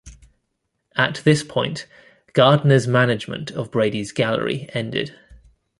At 0.95 1.21
this 1.25 1.43
point, 1.43 1.85
Gardner's 2.33 2.87
management 2.87 3.51
of 3.51 3.69
Brady's 3.69 4.11
gallery 4.11 4.67
ended. 4.73 5.13